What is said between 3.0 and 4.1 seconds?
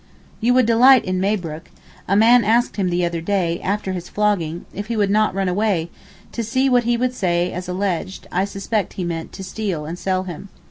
other day after his